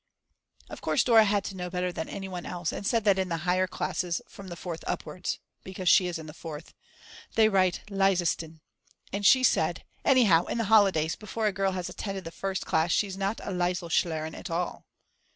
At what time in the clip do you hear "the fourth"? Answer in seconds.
4.47-4.83, 6.25-6.73